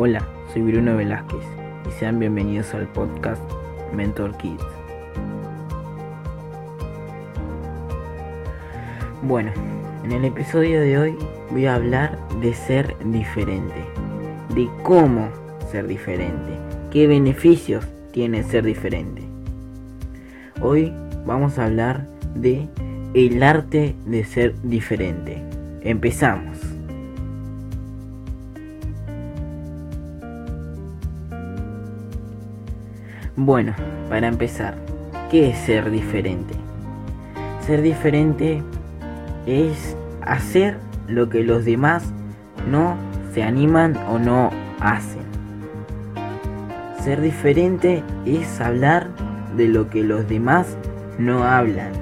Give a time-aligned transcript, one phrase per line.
[0.00, 1.42] Hola, soy Bruno Velázquez
[1.88, 3.42] y sean bienvenidos al podcast
[3.92, 4.62] Mentor Kids.
[9.22, 9.50] Bueno,
[10.04, 11.16] en el episodio de hoy
[11.50, 13.84] voy a hablar de ser diferente,
[14.54, 15.30] de cómo
[15.68, 16.52] ser diferente,
[16.92, 19.24] qué beneficios tiene ser diferente.
[20.60, 20.92] Hoy
[21.26, 22.06] vamos a hablar
[22.36, 22.68] de
[23.14, 25.42] el arte de ser diferente.
[25.82, 26.67] Empezamos.
[33.40, 33.72] Bueno,
[34.08, 34.74] para empezar,
[35.30, 36.54] ¿qué es ser diferente?
[37.60, 38.64] Ser diferente
[39.46, 42.02] es hacer lo que los demás
[42.68, 42.96] no
[43.32, 45.22] se animan o no hacen.
[47.00, 49.06] Ser diferente es hablar
[49.56, 50.76] de lo que los demás
[51.16, 51.92] no hablan.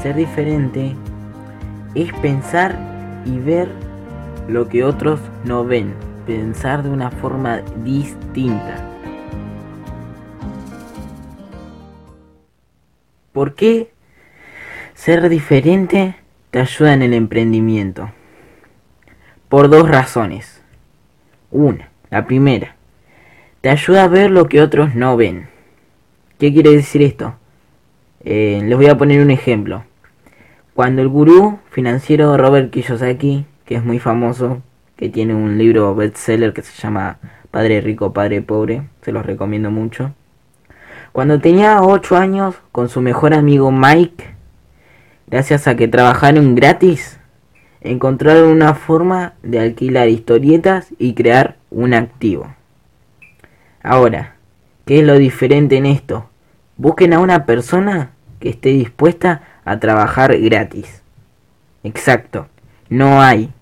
[0.00, 0.94] Ser diferente
[1.96, 2.78] es pensar
[3.24, 3.68] y ver
[4.46, 5.92] lo que otros no ven.
[6.24, 8.89] Pensar de una forma distinta.
[13.40, 13.90] ¿Por qué
[14.92, 16.14] ser diferente
[16.50, 18.10] te ayuda en el emprendimiento?
[19.48, 20.62] Por dos razones.
[21.50, 22.76] Una, la primera,
[23.62, 25.48] te ayuda a ver lo que otros no ven.
[26.38, 27.34] ¿Qué quiere decir esto?
[28.24, 29.84] Eh, les voy a poner un ejemplo.
[30.74, 34.60] Cuando el gurú financiero Robert Kiyosaki, que es muy famoso,
[34.96, 37.18] que tiene un libro bestseller que se llama
[37.50, 40.12] Padre Rico, Padre Pobre, se los recomiendo mucho.
[41.12, 44.34] Cuando tenía 8 años, con su mejor amigo Mike,
[45.26, 47.18] gracias a que trabajaron gratis,
[47.80, 52.54] encontraron una forma de alquilar historietas y crear un activo.
[53.82, 54.36] Ahora,
[54.84, 56.28] ¿qué es lo diferente en esto?
[56.76, 61.02] Busquen a una persona que esté dispuesta a trabajar gratis.
[61.82, 62.46] Exacto,
[62.88, 63.52] no hay.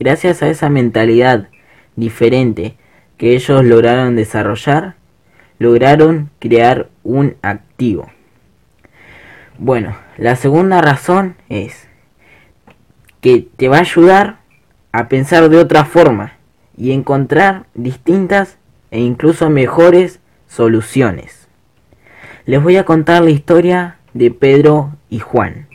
[0.00, 1.48] Gracias a esa mentalidad
[1.96, 2.76] diferente
[3.18, 4.96] que ellos lograron desarrollar,
[5.58, 8.10] lograron crear un activo.
[9.58, 11.88] Bueno, la segunda razón es
[13.20, 14.38] que te va a ayudar
[14.92, 16.34] a pensar de otra forma
[16.76, 18.58] y encontrar distintas
[18.90, 21.48] e incluso mejores soluciones.
[22.46, 25.68] Les voy a contar la historia de Pedro y Juan.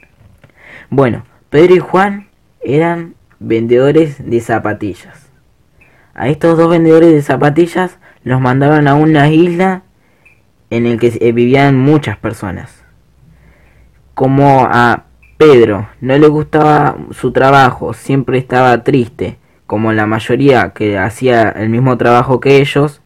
[0.89, 2.29] Bueno, Pedro y Juan
[2.61, 5.29] eran vendedores de zapatillas.
[6.13, 7.97] A estos dos vendedores de zapatillas
[8.29, 9.81] los mandaron a una isla
[10.69, 12.85] en la que eh, vivían muchas personas.
[14.13, 15.05] Como a
[15.37, 21.69] Pedro no le gustaba su trabajo, siempre estaba triste, como la mayoría que hacía el
[21.69, 23.01] mismo trabajo que ellos,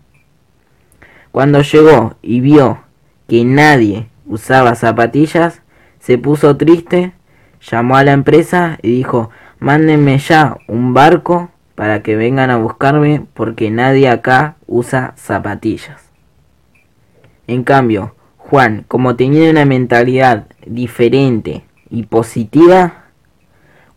[1.32, 2.84] cuando llegó y vio
[3.30, 5.62] que nadie usaba zapatillas,
[6.00, 7.14] se puso triste,
[7.62, 9.30] llamó a la empresa y dijo,
[9.60, 16.12] mándenme ya un barco para que vengan a buscarme porque nadie acá usa zapatillas.
[17.48, 23.06] En cambio, Juan, como tenía una mentalidad diferente y positiva,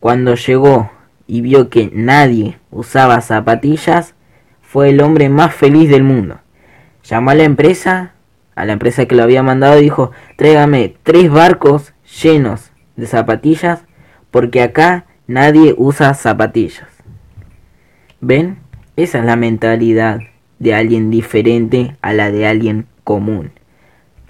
[0.00, 0.90] cuando llegó
[1.26, 4.14] y vio que nadie usaba zapatillas,
[4.62, 6.40] fue el hombre más feliz del mundo.
[7.04, 8.12] Llamó a la empresa,
[8.54, 13.84] a la empresa que lo había mandado, y dijo, tráigame tres barcos llenos de zapatillas,
[14.30, 16.95] porque acá nadie usa zapatillas.
[18.28, 18.58] ¿Ven?
[18.96, 20.18] Esa es la mentalidad
[20.58, 23.52] de alguien diferente a la de alguien común.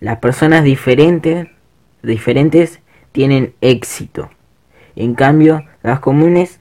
[0.01, 1.49] Las personas diferentes,
[2.03, 2.81] diferentes
[3.13, 4.29] tienen éxito.
[4.97, 6.61] En cambio, las comunes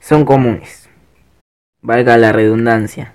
[0.00, 0.90] son comunes.
[1.82, 3.14] Valga la redundancia.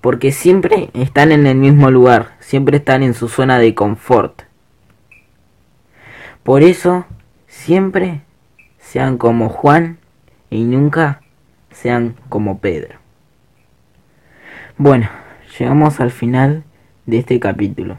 [0.00, 4.42] Porque siempre están en el mismo lugar, siempre están en su zona de confort.
[6.44, 7.04] Por eso,
[7.48, 8.20] siempre
[8.78, 9.98] sean como Juan
[10.50, 11.20] y nunca
[11.72, 13.07] sean como Pedro.
[14.80, 15.08] Bueno,
[15.58, 16.62] llegamos al final
[17.04, 17.98] de este capítulo.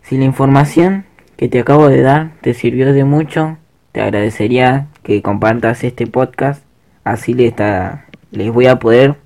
[0.00, 1.04] Si la información
[1.36, 3.58] que te acabo de dar te sirvió de mucho,
[3.92, 6.64] te agradecería que compartas este podcast,
[7.04, 7.52] así les,
[8.30, 9.16] les voy a poder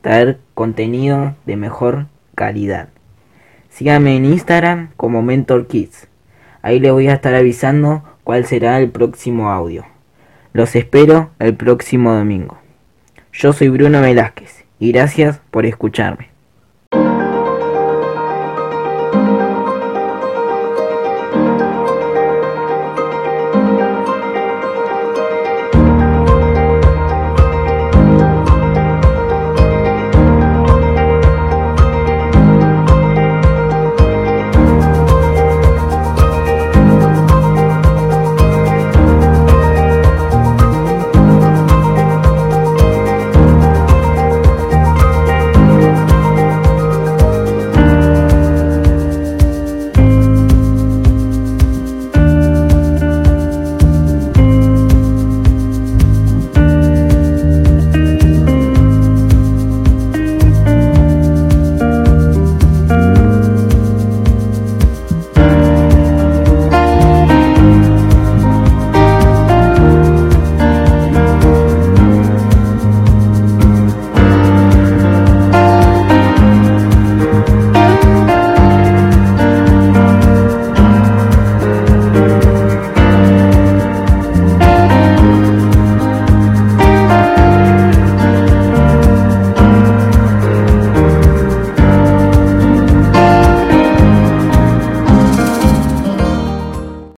[0.00, 2.88] traer contenido de mejor calidad.
[3.68, 6.08] Síganme en Instagram como Mentor Kids.
[6.62, 9.86] Ahí les voy a estar avisando cuál será el próximo audio.
[10.52, 12.58] Los espero el próximo domingo.
[13.32, 16.31] Yo soy Bruno Velázquez y gracias por escucharme.